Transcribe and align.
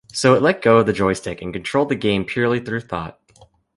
So 0.11 0.33
it 0.33 0.41
let 0.41 0.63
go 0.63 0.79
of 0.79 0.87
the 0.87 0.93
joystick 0.93 1.43
and 1.43 1.53
controlled 1.53 1.89
the 1.89 1.95
game 1.95 2.25
purely 2.25 2.59
through 2.59 2.79
thought. 2.81 3.19